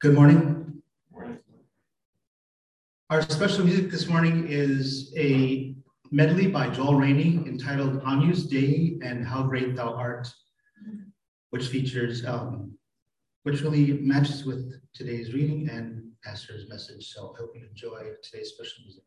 Good 0.00 0.14
morning. 0.14 0.80
morning. 1.12 1.40
Our 3.10 3.20
special 3.20 3.66
music 3.66 3.90
this 3.90 4.08
morning 4.08 4.46
is 4.48 5.12
a 5.14 5.74
medley 6.10 6.46
by 6.46 6.70
Joel 6.70 6.94
Raney 6.94 7.42
entitled 7.46 8.00
Agnus 8.06 8.44
Dei 8.44 8.98
and 9.04 9.26
How 9.26 9.42
Great 9.42 9.76
Thou 9.76 9.92
Art, 9.92 10.26
which 11.50 11.68
features, 11.68 12.24
um, 12.24 12.72
which 13.42 13.60
really 13.60 13.92
matches 14.00 14.46
with 14.46 14.72
today's 14.94 15.34
reading 15.34 15.68
and 15.68 16.12
pastor's 16.24 16.66
message. 16.70 17.12
So 17.12 17.34
I 17.34 17.40
hope 17.40 17.52
you 17.54 17.66
enjoy 17.68 18.12
today's 18.22 18.52
special 18.54 18.84
music. 18.84 19.04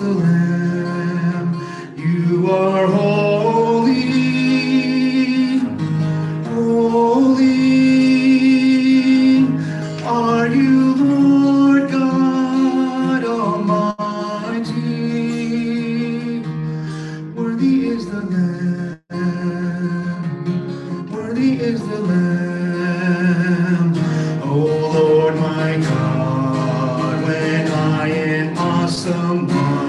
the 0.00 0.10
Lamb. 0.10 1.48
You 1.96 2.50
are 2.52 2.86
holy, 2.88 4.02
holy. 6.44 7.46
Are 10.04 10.48
you 10.48 10.94
Lord 10.96 11.90
God 11.92 13.24
Almighty? 13.24 14.74
Worthy 17.36 17.88
is 17.88 18.06
the 18.10 18.22
Lamb. 18.22 19.00
Worthy 21.12 21.60
is 21.60 21.80
the 21.80 22.00
Lamb. 22.00 23.94
Oh 24.44 24.92
Lord, 24.94 25.36
my 25.36 25.78
God, 25.78 27.24
when 27.24 27.68
I 27.72 28.08
am 28.08 28.58
awesome 28.58 29.79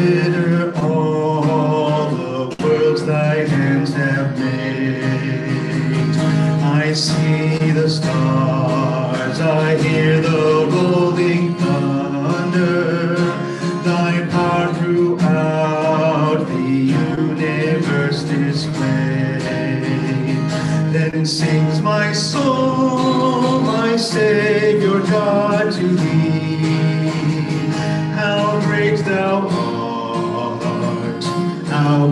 consider 0.00 0.72
all 0.76 2.10
the 2.10 2.56
worlds 2.62 3.04
thy 3.04 3.46
hands 3.46 3.92
have 3.92 4.38
made. 4.38 6.16
I 6.62 6.92
see 6.94 7.70
the 7.70 7.88
stars, 7.88 9.40
I 9.40 9.76
hear 9.76 10.20
the 10.20 10.66
rolling 10.72 11.54
thunder, 11.56 13.14
thy 13.84 14.26
power 14.30 14.72
throughout 14.74 16.46
the 16.46 16.62
universe 16.62 18.22
displayed. 18.22 19.40
Then 20.92 21.26
sings 21.26 21.82
my 21.82 22.12
soul, 22.12 23.60
my 23.60 23.96
Savior 23.96 25.00
God. 25.00 25.69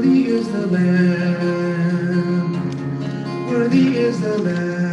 Worthy 0.00 0.28
is 0.28 0.48
the 0.50 0.66
Lamb. 0.66 2.52
Worthy 3.50 3.98
is 3.98 4.18
the 4.22 4.38
Lamb. 4.38 4.89